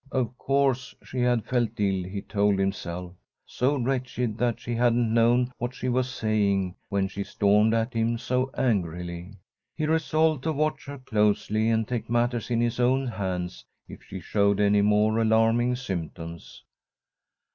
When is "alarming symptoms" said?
15.19-16.63